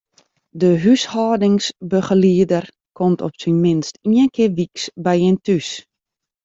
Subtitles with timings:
[0.61, 2.65] De húshâldingsbegelieder
[2.97, 5.67] komt op syn minst ien kear wyks by jin thús.